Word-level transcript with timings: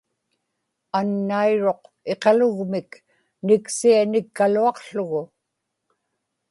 annairuq 0.99 1.81
iqalugmik 2.13 2.91
niksianikkaluaqługu 3.45 5.23